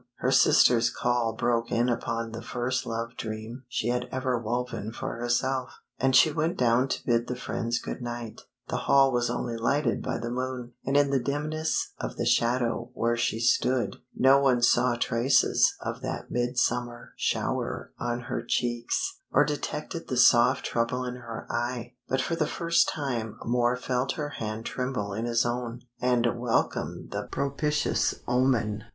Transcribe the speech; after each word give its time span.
Her 0.15 0.31
sister's 0.31 0.89
call 0.89 1.33
broke 1.33 1.71
in 1.71 1.87
upon 1.87 2.31
the 2.31 2.41
first 2.41 2.87
love 2.87 3.15
dream 3.15 3.65
she 3.67 3.89
had 3.89 4.09
ever 4.11 4.35
woven 4.39 4.91
for 4.91 5.13
herself, 5.17 5.73
and 5.99 6.15
she 6.15 6.31
went 6.31 6.57
down 6.57 6.87
to 6.87 7.05
bid 7.05 7.27
the 7.27 7.35
friends 7.35 7.77
good 7.77 8.01
night. 8.01 8.41
The 8.69 8.77
hall 8.89 9.11
was 9.11 9.29
only 9.29 9.57
lighted 9.57 10.01
by 10.01 10.17
the 10.17 10.31
moon, 10.31 10.73
and 10.83 10.97
in 10.97 11.11
the 11.11 11.19
dimness 11.19 11.93
of 11.99 12.15
the 12.17 12.25
shadow 12.25 12.89
where 12.95 13.15
she 13.15 13.39
stood, 13.39 13.97
no 14.15 14.39
one 14.39 14.63
saw 14.63 14.95
traces 14.95 15.75
of 15.81 16.01
that 16.01 16.31
midsummer 16.31 17.11
shower 17.15 17.93
on 17.99 18.21
her 18.21 18.41
cheeks, 18.43 19.19
or 19.31 19.45
detected 19.45 20.07
the 20.07 20.17
soft 20.17 20.65
trouble 20.65 21.05
in 21.05 21.17
her 21.17 21.45
eye, 21.51 21.93
but 22.09 22.21
for 22.21 22.35
the 22.35 22.47
first 22.47 22.89
time 22.89 23.37
Moor 23.45 23.75
felt 23.77 24.13
her 24.13 24.29
hand 24.29 24.65
tremble 24.65 25.13
in 25.13 25.25
his 25.25 25.45
own 25.45 25.81
and 26.01 26.39
welcomed 26.39 27.11
the 27.11 27.27
propitious 27.31 28.15
omen. 28.27 28.85